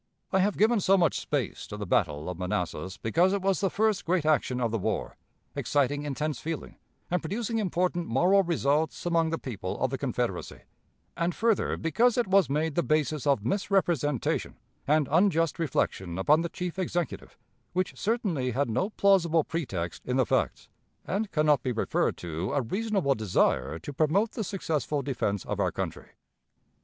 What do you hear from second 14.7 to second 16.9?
and unjust reflection upon the chief